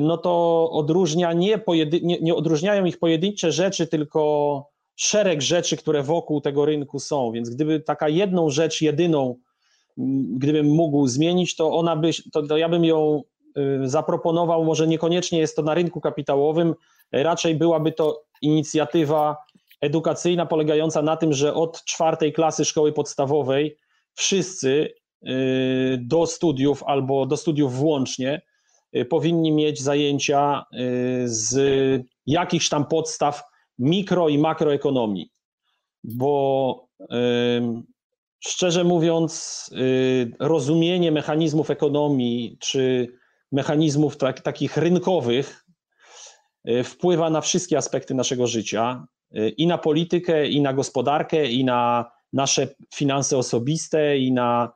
no 0.00 0.18
to 0.18 0.68
odróżnia 0.70 1.32
nie, 1.32 1.60
nie, 2.02 2.20
nie 2.20 2.34
odróżniają 2.34 2.84
ich 2.84 2.98
pojedyncze 2.98 3.52
rzeczy, 3.52 3.86
tylko 3.86 4.73
szereg 4.96 5.42
rzeczy, 5.42 5.76
które 5.76 6.02
wokół 6.02 6.40
tego 6.40 6.64
rynku 6.64 6.98
są, 6.98 7.32
więc 7.32 7.50
gdyby 7.50 7.80
taka 7.80 8.08
jedną 8.08 8.50
rzecz, 8.50 8.82
jedyną, 8.82 9.36
gdybym 10.36 10.66
mógł 10.66 11.06
zmienić, 11.06 11.56
to 11.56 11.72
ona 11.72 11.96
by, 11.96 12.10
to, 12.32 12.42
to 12.42 12.56
ja 12.56 12.68
bym 12.68 12.84
ją 12.84 13.22
y, 13.58 13.88
zaproponował, 13.88 14.64
może 14.64 14.86
niekoniecznie 14.86 15.38
jest 15.38 15.56
to 15.56 15.62
na 15.62 15.74
rynku 15.74 16.00
kapitałowym, 16.00 16.74
raczej 17.12 17.54
byłaby 17.54 17.92
to 17.92 18.22
inicjatywa 18.42 19.36
edukacyjna 19.80 20.46
polegająca 20.46 21.02
na 21.02 21.16
tym, 21.16 21.32
że 21.32 21.54
od 21.54 21.84
czwartej 21.84 22.32
klasy 22.32 22.64
szkoły 22.64 22.92
podstawowej 22.92 23.78
wszyscy 24.14 24.94
y, 25.22 25.98
do 26.02 26.26
studiów 26.26 26.82
albo 26.82 27.26
do 27.26 27.36
studiów 27.36 27.74
włącznie 27.74 28.42
y, 28.96 29.04
powinni 29.04 29.52
mieć 29.52 29.82
zajęcia 29.82 30.64
z 31.24 31.56
jakichś 32.26 32.68
tam 32.68 32.86
podstaw 32.86 33.42
mikro 33.78 34.28
i 34.28 34.38
makroekonomii, 34.38 35.30
bo 36.04 36.88
szczerze 38.46 38.84
mówiąc, 38.84 39.70
y, 39.72 40.32
rozumienie 40.40 41.12
mechanizmów 41.12 41.70
ekonomii 41.70 42.56
czy 42.60 43.08
mechanizmów 43.52 44.16
tak, 44.16 44.40
takich 44.40 44.76
rynkowych 44.76 45.64
y, 46.68 46.84
wpływa 46.84 47.30
na 47.30 47.40
wszystkie 47.40 47.78
aspekty 47.78 48.14
naszego 48.14 48.46
życia 48.46 49.06
y, 49.36 49.48
i 49.48 49.66
na 49.66 49.78
politykę, 49.78 50.48
i 50.48 50.60
na 50.60 50.72
gospodarkę, 50.72 51.46
i 51.46 51.64
na 51.64 52.10
nasze 52.32 52.68
finanse 52.94 53.38
osobiste, 53.38 54.18
i 54.18 54.32
na 54.32 54.72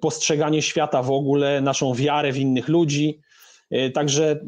postrzeganie 0.00 0.62
świata 0.62 1.02
w 1.02 1.10
ogóle, 1.10 1.60
naszą 1.60 1.94
wiarę 1.94 2.32
w 2.32 2.36
innych 2.38 2.68
ludzi. 2.68 3.20
Także 3.94 4.40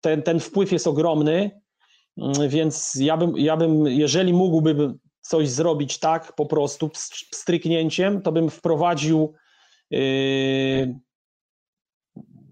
ten, 0.00 0.22
ten 0.22 0.40
wpływ 0.40 0.72
jest 0.72 0.86
ogromny, 0.86 1.60
więc 2.48 2.94
ja 2.94 3.16
bym, 3.16 3.38
ja 3.38 3.56
bym, 3.56 3.86
jeżeli 3.86 4.32
mógłbym 4.32 4.98
coś 5.20 5.48
zrobić 5.48 5.98
tak 5.98 6.32
po 6.32 6.46
prostu 6.46 6.90
stryknięciem, 7.34 8.22
to 8.22 8.32
bym 8.32 8.50
wprowadził 8.50 9.34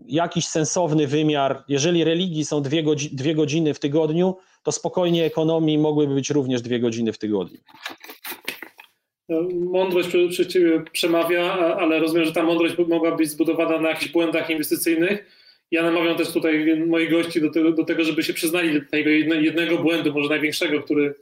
jakiś 0.07 0.47
sensowny 0.47 1.07
wymiar. 1.07 1.65
Jeżeli 1.69 2.05
religii 2.05 2.45
są 2.45 2.63
dwie, 2.63 2.83
godzi 2.83 3.17
dwie 3.17 3.35
godziny 3.35 3.75
w 3.75 3.79
tygodniu, 3.79 4.37
to 4.63 4.73
spokojnie 4.73 5.25
ekonomii 5.25 5.79
mogłyby 5.79 6.15
być 6.15 6.31
również 6.31 6.63
dwie 6.63 6.81
godziny 6.81 7.13
w 7.13 7.19
tygodniu. 7.19 7.59
No, 9.29 9.43
mądrość 9.55 10.09
ciebie 10.49 10.85
przemawia, 10.93 11.53
ale 11.53 11.99
rozumiem, 11.99 12.25
że 12.25 12.33
ta 12.33 12.43
mądrość 12.43 12.75
mogła 12.89 13.17
być 13.17 13.31
zbudowana 13.31 13.81
na 13.81 13.89
jakichś 13.89 14.13
błędach 14.13 14.51
inwestycyjnych. 14.51 15.46
Ja 15.71 15.83
namawiam 15.83 16.17
też 16.17 16.33
tutaj 16.33 16.85
moich 16.87 17.11
gości 17.11 17.41
do 17.41 17.51
tego, 17.51 17.73
do 17.73 17.85
tego 17.85 18.05
żeby 18.05 18.23
się 18.23 18.35
przyznali 18.35 18.81
do 18.81 18.87
tego 18.91 19.11
jednego 19.11 19.79
błędu, 19.79 20.13
może 20.15 20.29
największego, 20.29 20.83
który 20.83 21.15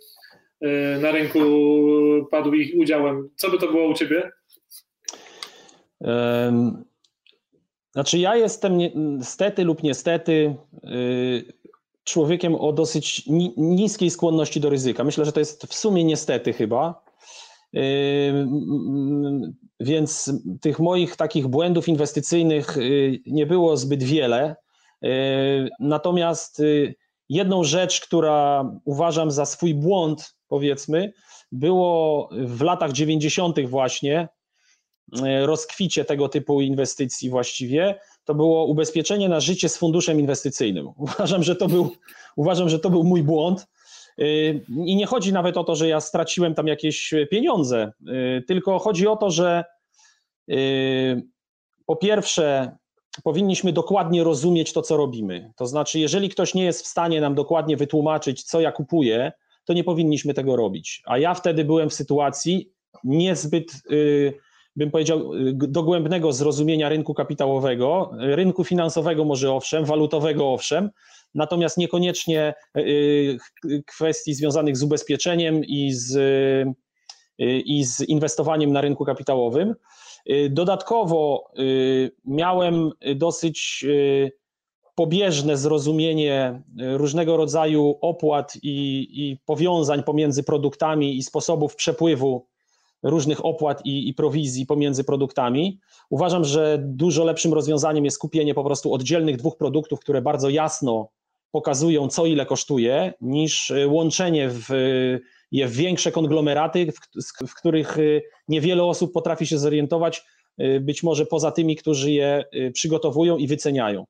e, 0.60 0.98
na 0.98 1.10
rynku 1.10 1.40
padł 2.30 2.54
ich 2.54 2.74
udziałem. 2.78 3.30
Co 3.36 3.50
by 3.50 3.58
to 3.58 3.66
było 3.66 3.88
u 3.88 3.94
ciebie? 3.94 4.30
Znaczy, 7.92 8.18
ja 8.18 8.36
jestem 8.36 8.78
niestety 8.96 9.64
lub 9.64 9.82
niestety 9.82 10.56
y, 10.84 11.52
człowiekiem 12.04 12.54
o 12.54 12.72
dosyć 12.72 13.22
niskiej 13.56 14.10
skłonności 14.10 14.60
do 14.60 14.70
ryzyka. 14.70 15.04
Myślę, 15.04 15.24
że 15.24 15.32
to 15.32 15.40
jest 15.40 15.66
w 15.66 15.74
sumie 15.74 16.04
niestety 16.04 16.52
chyba. 16.52 17.03
Y, 17.76 18.46
więc 19.80 20.32
tych 20.60 20.78
moich 20.78 21.16
takich 21.16 21.46
błędów 21.46 21.88
inwestycyjnych 21.88 22.78
y, 22.78 23.20
nie 23.26 23.46
było 23.46 23.76
zbyt 23.76 24.02
wiele. 24.02 24.56
Natomiast 25.80 26.62
jedną 27.28 27.64
rzecz, 27.64 28.00
która 28.00 28.70
uważam 28.84 29.30
za 29.30 29.46
swój 29.46 29.74
błąd, 29.74 30.34
powiedzmy, 30.48 31.12
było 31.52 32.28
w 32.32 32.62
latach 32.62 32.92
90. 32.92 33.68
właśnie 33.68 34.28
rozkwicie 35.44 36.04
tego 36.04 36.28
typu 36.28 36.60
inwestycji 36.60 37.30
właściwie, 37.30 37.98
to 38.24 38.34
było 38.34 38.64
ubezpieczenie 38.64 39.28
na 39.28 39.40
życie 39.40 39.68
z 39.68 39.76
funduszem 39.76 40.20
inwestycyjnym. 40.20 40.88
Uważam, 40.96 41.42
że 41.42 41.56
to 41.56 41.68
był, 41.68 41.90
uważam, 42.36 42.68
że 42.68 42.78
to 42.78 42.90
był 42.90 43.04
mój 43.04 43.22
błąd. 43.22 43.66
E, 44.18 44.24
I 44.86 44.96
nie 44.96 45.06
chodzi 45.06 45.32
nawet 45.32 45.56
o 45.56 45.64
to, 45.64 45.76
że 45.76 45.88
ja 45.88 46.00
straciłem 46.00 46.54
tam 46.54 46.66
jakieś 46.66 47.14
pieniądze, 47.30 47.92
e, 48.08 48.42
tylko 48.42 48.78
chodzi 48.78 49.06
o 49.06 49.16
to, 49.16 49.30
że 49.30 49.64
po 51.86 51.96
pierwsze, 51.96 52.76
powinniśmy 53.24 53.72
dokładnie 53.72 54.24
rozumieć 54.24 54.72
to, 54.72 54.82
co 54.82 54.96
robimy. 54.96 55.52
To 55.56 55.66
znaczy, 55.66 55.98
jeżeli 55.98 56.28
ktoś 56.28 56.54
nie 56.54 56.64
jest 56.64 56.84
w 56.84 56.86
stanie 56.86 57.20
nam 57.20 57.34
dokładnie 57.34 57.76
wytłumaczyć, 57.76 58.42
co 58.42 58.60
ja 58.60 58.72
kupuję, 58.72 59.32
to 59.64 59.72
nie 59.72 59.84
powinniśmy 59.84 60.34
tego 60.34 60.56
robić. 60.56 61.02
A 61.06 61.18
ja 61.18 61.34
wtedy 61.34 61.64
byłem 61.64 61.90
w 61.90 61.94
sytuacji 61.94 62.72
niezbyt 63.04 63.72
bym 64.76 64.90
powiedział, 64.90 65.34
y, 65.34 65.52
dogłębnego 65.54 66.32
zrozumienia 66.32 66.88
rynku 66.88 67.14
kapitałowego, 67.14 68.10
rynku 68.18 68.64
finansowego 68.64 69.24
może 69.24 69.52
owszem, 69.52 69.84
walutowego 69.84 70.52
owszem, 70.52 70.90
natomiast 71.34 71.76
niekoniecznie 71.78 72.54
y, 72.78 73.38
kwestii 73.86 74.34
związanych 74.34 74.76
z 74.76 74.82
ubezpieczeniem 74.82 75.64
i 75.64 75.92
z, 75.92 76.16
y, 76.16 77.60
i 77.60 77.84
z 77.84 78.00
inwestowaniem 78.00 78.72
na 78.72 78.80
rynku 78.80 79.04
kapitałowym. 79.04 79.74
Dodatkowo 80.50 81.50
miałem 82.24 82.90
dosyć 83.14 83.84
pobieżne 84.94 85.56
zrozumienie 85.56 86.62
różnego 86.78 87.36
rodzaju 87.36 87.98
opłat 88.00 88.56
i, 88.62 89.08
i 89.12 89.38
powiązań 89.46 90.02
pomiędzy 90.02 90.42
produktami 90.42 91.16
i 91.16 91.22
sposobów 91.22 91.76
przepływu 91.76 92.46
różnych 93.04 93.44
opłat 93.44 93.86
i, 93.86 94.08
i 94.08 94.14
prowizji 94.14 94.66
pomiędzy 94.66 95.04
produktami. 95.04 95.78
Uważam, 96.10 96.44
że 96.44 96.78
dużo 96.82 97.24
lepszym 97.24 97.54
rozwiązaniem 97.54 98.04
jest 98.04 98.18
kupienie 98.18 98.54
po 98.54 98.64
prostu 98.64 98.92
oddzielnych 98.92 99.36
dwóch 99.36 99.56
produktów, 99.56 100.00
które 100.00 100.22
bardzo 100.22 100.48
jasno 100.48 101.08
pokazują, 101.50 102.08
co 102.08 102.26
ile 102.26 102.46
kosztuje, 102.46 103.12
niż 103.20 103.70
e, 103.70 103.88
łączenie 103.88 104.48
w, 104.48 104.68
je 105.52 105.68
w 105.68 105.72
większe 105.72 106.12
konglomeraty, 106.12 106.92
w, 106.92 107.48
w 107.48 107.54
których 107.54 107.98
e, 107.98 108.02
niewiele 108.48 108.84
osób 108.84 109.12
potrafi 109.12 109.46
się 109.46 109.58
zorientować, 109.58 110.22
e, 110.58 110.80
być 110.80 111.02
może 111.02 111.26
poza 111.26 111.50
tymi, 111.50 111.76
którzy 111.76 112.12
je 112.12 112.44
przygotowują 112.72 113.36
i 113.36 113.46
wyceniają. 113.46 114.04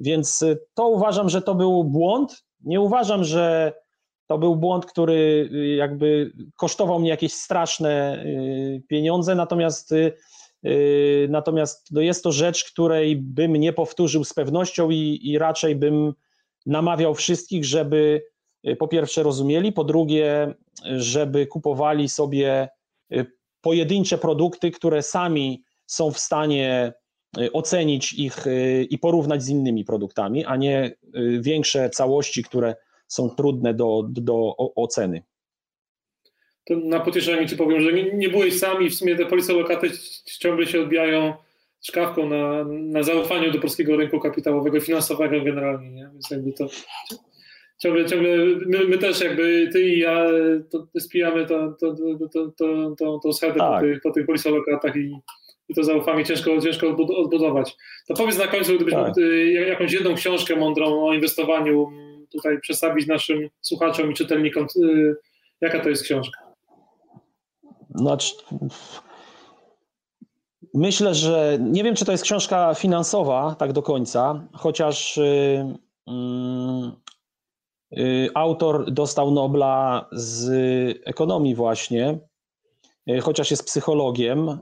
Więc 0.00 0.44
to 0.74 0.88
uważam, 0.88 1.28
że 1.28 1.42
to 1.42 1.54
był 1.54 1.84
błąd. 1.84 2.44
Nie 2.60 2.80
uważam, 2.80 3.24
że 3.24 3.72
to 4.26 4.38
był 4.38 4.56
błąd, 4.56 4.86
który 4.86 5.50
y, 5.54 5.66
jakby 5.66 6.32
kosztował 6.56 7.00
mnie 7.00 7.10
jakieś 7.10 7.32
straszne 7.32 8.24
y, 8.24 8.82
pieniądze, 8.88 9.34
natomiast, 9.34 9.92
y, 9.92 10.16
natomiast 11.28 11.88
no 11.92 12.00
jest 12.00 12.24
to 12.24 12.32
rzecz, 12.32 12.64
której 12.64 13.16
bym 13.16 13.56
nie 13.56 13.72
powtórzył 13.72 14.24
z 14.24 14.34
pewnością 14.34 14.90
i, 14.90 15.20
i 15.22 15.38
raczej 15.38 15.76
bym 15.76 16.14
namawiał 16.66 17.14
wszystkich, 17.14 17.64
żeby 17.64 18.22
po 18.78 18.88
pierwsze 18.88 19.22
rozumieli, 19.22 19.72
po 19.72 19.84
drugie, 19.84 20.54
żeby 20.84 21.46
kupowali 21.46 22.08
sobie 22.08 22.68
pojedyncze 23.60 24.18
produkty, 24.18 24.70
które 24.70 25.02
sami 25.02 25.64
są 25.86 26.10
w 26.10 26.18
stanie 26.18 26.92
ocenić 27.52 28.12
ich 28.12 28.44
i 28.90 28.98
porównać 28.98 29.42
z 29.42 29.48
innymi 29.48 29.84
produktami, 29.84 30.44
a 30.44 30.56
nie 30.56 30.92
większe 31.40 31.90
całości, 31.90 32.42
które 32.42 32.74
są 33.14 33.30
trudne 33.30 33.74
do, 33.74 34.04
do 34.08 34.56
oceny. 34.56 35.22
To 36.66 36.76
na 36.76 37.00
pocieszenie 37.00 37.48
Ci 37.48 37.56
powiem, 37.56 37.80
że 37.80 37.92
nie, 37.92 38.12
nie 38.12 38.28
byłeś 38.28 38.58
sam 38.58 38.82
i 38.82 38.90
w 38.90 38.94
sumie 38.94 39.16
te 39.16 39.26
polisolokaty 39.26 39.90
ciągle 40.38 40.66
się 40.66 40.80
odbijają 40.80 41.34
szkawką 41.82 42.28
na, 42.28 42.64
na 42.64 43.02
zaufaniu 43.02 43.52
do 43.52 43.58
polskiego 43.58 43.96
rynku 43.96 44.20
kapitałowego, 44.20 44.80
finansowego 44.80 45.44
generalnie, 45.44 45.90
nie? 45.90 46.08
Więc 46.12 46.30
jakby 46.30 46.52
to 46.52 46.66
ciągle, 47.78 48.04
ciągle 48.04 48.36
my, 48.66 48.84
my 48.84 48.98
też 48.98 49.20
jakby 49.20 49.68
ty 49.72 49.88
i 49.88 49.98
ja 49.98 50.26
to 50.70 51.00
spijamy 51.00 51.46
to, 51.46 51.72
to, 51.80 51.94
to, 52.32 52.50
to, 52.56 52.94
to, 52.98 53.20
to 53.22 53.32
schedę 53.32 53.58
tak. 53.58 53.80
po 53.80 53.86
tych, 53.86 54.02
po 54.02 54.10
tych 54.10 54.26
polisolokatach 54.26 54.96
i, 54.96 55.16
i 55.68 55.74
to 55.74 55.84
zaufanie 55.84 56.24
ciężko, 56.24 56.60
ciężko 56.60 56.88
odbudować. 57.16 57.76
To 58.08 58.14
powiedz 58.14 58.38
na 58.38 58.46
końcu, 58.46 58.76
gdybyś 58.76 58.94
tak. 58.94 59.14
jakąś 59.68 59.92
jedną 59.92 60.14
książkę 60.14 60.56
mądrą 60.56 61.06
o 61.06 61.14
inwestowaniu 61.14 61.90
tutaj 62.34 62.60
przedstawić 62.60 63.06
naszym 63.06 63.48
słuchaczom 63.60 64.10
i 64.10 64.14
czytelnikom, 64.14 64.66
y, 64.76 65.16
jaka 65.60 65.80
to 65.80 65.88
jest 65.88 66.02
książka? 66.02 66.40
Znaczy, 67.94 68.34
myślę, 70.74 71.14
że 71.14 71.58
nie 71.60 71.84
wiem, 71.84 71.94
czy 71.94 72.04
to 72.04 72.12
jest 72.12 72.24
książka 72.24 72.74
finansowa 72.74 73.56
tak 73.58 73.72
do 73.72 73.82
końca, 73.82 74.48
chociaż 74.52 75.18
y, 75.18 75.74
y, 77.98 78.28
autor 78.34 78.92
dostał 78.92 79.30
Nobla 79.30 80.08
z 80.12 80.50
ekonomii 81.04 81.54
właśnie, 81.54 82.18
chociaż 83.22 83.50
jest 83.50 83.66
psychologiem. 83.66 84.58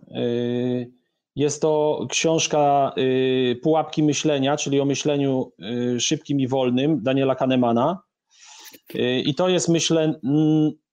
Jest 1.37 1.63
to 1.63 2.07
książka 2.11 2.93
y, 2.99 3.61
Pułapki 3.63 4.03
myślenia, 4.03 4.57
czyli 4.57 4.81
o 4.81 4.85
myśleniu 4.85 5.53
y, 5.95 6.01
szybkim 6.01 6.41
i 6.41 6.49
wolnym 6.49 7.03
Daniela 7.03 7.35
Kahnemana. 7.35 8.03
Y, 8.95 9.21
I 9.21 9.35
to 9.35 9.49
jest, 9.49 9.69
myślę, 9.69 10.21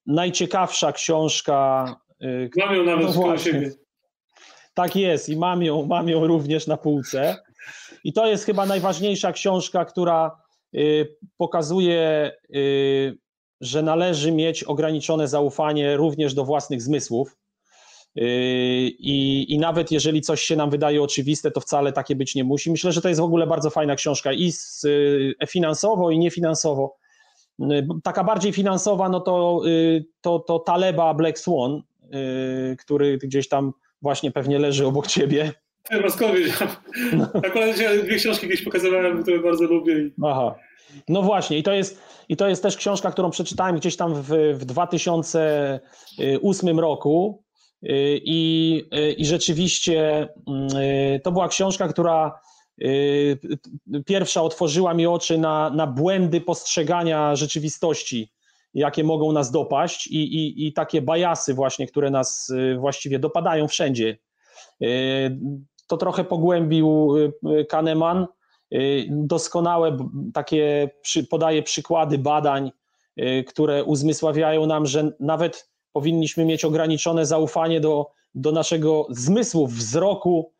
najciekawsza 0.06 0.92
książka. 0.92 1.84
Mam 2.56 2.74
ją 2.76 2.84
nawet 2.84 3.16
no. 3.16 3.34
Tak 4.74 4.96
jest 4.96 5.28
i 5.28 5.36
mam 5.36 5.62
ją, 5.62 5.86
mam 5.86 6.08
ją 6.08 6.26
również 6.26 6.66
na 6.66 6.76
półce. 6.76 7.36
I 8.04 8.12
to 8.12 8.26
jest 8.26 8.44
chyba 8.44 8.66
najważniejsza 8.66 9.32
książka, 9.32 9.84
która 9.84 10.36
pokazuje, 11.36 12.32
że 13.60 13.82
należy 13.82 14.32
mieć 14.32 14.64
ograniczone 14.64 15.28
zaufanie 15.28 15.96
również 15.96 16.34
do 16.34 16.44
własnych 16.44 16.82
zmysłów 16.82 17.39
I, 18.16 19.46
I 19.48 19.58
nawet 19.58 19.92
jeżeli 19.92 20.20
coś 20.20 20.42
się 20.42 20.56
nam 20.56 20.70
wydaje 20.70 21.02
oczywiste, 21.02 21.50
to 21.50 21.60
wcale 21.60 21.92
takie 21.92 22.16
być 22.16 22.34
nie 22.34 22.44
musi. 22.44 22.70
Myślę, 22.70 22.92
że 22.92 23.00
to 23.00 23.08
jest 23.08 23.20
w 23.20 23.24
ogóle 23.24 23.46
bardzo 23.46 23.70
fajna 23.70 23.96
książka 23.96 24.32
i 24.32 24.52
z, 24.52 24.86
e, 25.40 25.46
finansowo, 25.46 26.10
i 26.10 26.18
niefinansowo. 26.18 26.96
Yy, 27.58 27.86
taka 28.02 28.24
bardziej 28.24 28.52
finansowa, 28.52 29.08
no 29.08 29.20
to, 29.20 29.60
yy, 29.64 30.04
to, 30.20 30.38
to 30.38 30.58
Taleba 30.58 31.14
Black 31.14 31.38
Swan, 31.38 31.82
który 32.78 33.18
gdzieś 33.18 33.48
tam 33.48 33.72
właśnie 34.02 34.30
pewnie 34.30 34.58
leży 34.58 34.86
obok 34.86 35.06
ciebie. 35.06 35.52
Skąd 36.08 36.34
wiedziałem. 36.34 36.68
No. 37.12 37.28
Akurat 37.34 37.76
dwie 38.04 38.16
książki 38.16 38.46
gdzieś 38.46 38.62
pokazywałem, 38.62 39.22
które 39.22 39.38
bardzo 39.38 39.64
lubię. 39.64 40.10
Aha. 40.24 40.54
No 41.08 41.22
właśnie, 41.22 41.58
i 41.58 41.62
to 41.62 41.72
jest, 41.72 42.02
i 42.28 42.36
to 42.36 42.48
jest 42.48 42.62
też 42.62 42.76
książka, 42.76 43.10
którą 43.10 43.30
przeczytałem 43.30 43.76
gdzieś 43.76 43.96
tam 43.96 44.22
w, 44.22 44.28
w 44.54 44.64
2008 44.64 46.80
roku. 46.80 47.42
Y, 47.82 48.20
I, 48.24 48.84
y, 48.94 49.12
I 49.12 49.24
rzeczywiście 49.24 50.28
mm, 50.48 50.76
y, 50.76 51.20
to 51.24 51.32
była 51.32 51.48
książka, 51.48 51.88
która 51.88 52.40
pierwsza 54.06 54.42
otworzyła 54.42 54.94
mi 54.94 55.06
oczy 55.06 55.38
na, 55.38 55.70
na 55.70 55.86
błędy 55.86 56.40
postrzegania 56.40 57.36
rzeczywistości, 57.36 58.32
jakie 58.74 59.04
mogą 59.04 59.32
nas 59.32 59.50
dopaść 59.50 60.06
i, 60.06 60.16
i, 60.16 60.66
i 60.66 60.72
takie 60.72 61.02
bajasy 61.02 61.54
właśnie, 61.54 61.86
które 61.86 62.10
nas 62.10 62.52
właściwie 62.78 63.18
dopadają 63.18 63.68
wszędzie. 63.68 64.18
To 65.86 65.96
trochę 65.96 66.24
pogłębił 66.24 67.14
Kahneman, 67.68 68.26
doskonałe 69.08 69.96
takie 70.34 70.90
podaje 71.30 71.62
przykłady 71.62 72.18
badań, 72.18 72.70
które 73.46 73.84
uzmysławiają 73.84 74.66
nam, 74.66 74.86
że 74.86 75.12
nawet 75.20 75.69
powinniśmy 75.92 76.44
mieć 76.44 76.64
ograniczone 76.64 77.26
zaufanie 77.26 77.80
do, 77.80 78.10
do 78.34 78.52
naszego 78.52 79.06
zmysłu, 79.10 79.66
wzroku, 79.66 80.52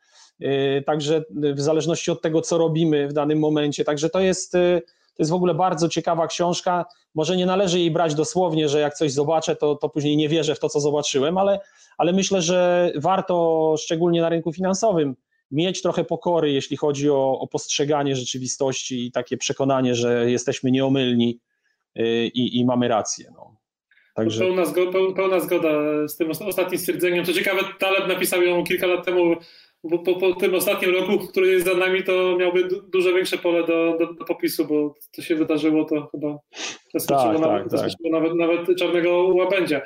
y, 0.42 0.82
także 0.86 1.24
w 1.30 1.60
zależności 1.60 2.10
od 2.10 2.22
tego, 2.22 2.40
co 2.40 2.58
robimy 2.58 3.08
w 3.08 3.12
danym 3.12 3.38
momencie. 3.38 3.84
Także 3.84 4.10
to 4.10 4.20
jest, 4.20 4.54
y, 4.54 4.82
to 4.86 5.22
jest 5.22 5.30
w 5.30 5.34
ogóle 5.34 5.54
bardzo 5.54 5.88
ciekawa 5.88 6.26
książka. 6.26 6.84
Może 7.14 7.36
nie 7.36 7.46
należy 7.46 7.78
jej 7.78 7.90
brać 7.90 8.14
dosłownie, 8.14 8.68
że 8.68 8.80
jak 8.80 8.94
coś 8.94 9.12
zobaczę, 9.12 9.56
to, 9.56 9.74
to 9.74 9.88
później 9.88 10.16
nie 10.16 10.28
wierzę 10.28 10.54
w 10.54 10.60
to, 10.60 10.68
co 10.68 10.80
zobaczyłem, 10.80 11.38
ale, 11.38 11.60
ale 11.98 12.12
myślę, 12.12 12.42
że 12.42 12.92
warto, 12.96 13.74
szczególnie 13.78 14.20
na 14.20 14.28
rynku 14.28 14.52
finansowym, 14.52 15.16
mieć 15.50 15.82
trochę 15.82 16.04
pokory, 16.04 16.52
jeśli 16.52 16.76
chodzi 16.76 17.10
o, 17.10 17.38
o 17.38 17.46
postrzeganie 17.46 18.16
rzeczywistości 18.16 19.06
i 19.06 19.12
takie 19.12 19.36
przekonanie, 19.36 19.94
że 19.94 20.30
jesteśmy 20.30 20.70
nieomylni 20.70 21.40
y, 21.98 22.26
i, 22.26 22.58
i 22.58 22.64
mamy 22.64 22.88
rację. 22.88 23.32
No. 23.34 23.59
Także... 24.20 24.44
Pełna, 24.44 24.64
zgoda, 24.64 24.98
pełna 25.16 25.40
zgoda 25.40 25.68
z 26.08 26.16
tym 26.16 26.30
ostatnim 26.30 26.78
stwierdzeniem. 26.78 27.24
Co 27.24 27.32
ciekawe, 27.32 27.60
Taleb 27.78 28.08
napisał 28.08 28.42
ją 28.42 28.64
kilka 28.64 28.86
lat 28.86 29.04
temu, 29.04 29.36
bo 29.84 29.98
po, 29.98 30.14
po, 30.14 30.34
tym 30.34 30.54
ostatnim 30.54 30.94
roku, 30.94 31.18
który 31.18 31.48
jest 31.48 31.66
za 31.66 31.74
nami, 31.74 32.04
to 32.04 32.36
miałby 32.38 32.68
dużo 32.92 33.12
większe 33.12 33.38
pole 33.38 33.66
do, 33.66 33.96
do, 33.98 34.14
do 34.14 34.24
popisu, 34.24 34.66
bo 34.66 34.94
to 35.16 35.22
się 35.22 35.34
wydarzyło, 35.34 35.84
to 35.84 36.08
chyba 36.12 36.38
zaskoczyło, 36.94 37.32
tak, 37.32 37.40
nawet, 37.40 37.70
tak, 37.70 37.80
tak. 37.80 37.90
nawet, 38.10 38.34
nawet 38.34 38.78
czarnego 38.78 39.10
łabędzia. 39.34 39.80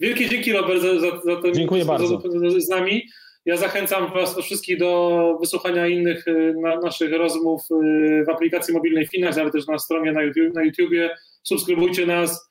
Wielkie 0.00 0.28
dzięki 0.28 0.52
Robert 0.52 0.82
za, 0.82 1.00
za, 1.00 1.20
za 1.24 1.36
to, 1.36 1.52
Dziękuję 1.52 1.84
bardzo. 1.84 2.22
z 2.58 2.68
nami. 2.68 3.02
Ja 3.44 3.56
zachęcam 3.56 4.12
Was 4.12 4.38
wszystkich 4.38 4.78
do 4.78 5.36
wysłuchania 5.40 5.86
innych 5.86 6.28
y, 6.28 6.54
na, 6.62 6.76
naszych 6.76 7.12
rozmów 7.12 7.60
y, 7.70 8.24
w 8.24 8.28
aplikacji 8.28 8.74
mobilnej 8.74 9.06
Finax, 9.06 9.38
ale 9.38 9.50
też 9.50 9.66
na 9.66 9.78
stronie 9.78 10.12
na, 10.12 10.22
YouTube, 10.22 10.54
na 10.54 10.62
YouTubie. 10.62 11.10
Subskrybujcie 11.42 12.06
nas 12.06 12.49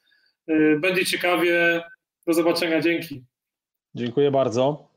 będzie 0.80 1.06
ciekawie. 1.06 1.82
Do 2.28 2.34
zobaczenia. 2.34 2.82
Dzięki. 2.82 3.24
Dziękuję 3.96 4.32
bardzo. 4.32 4.89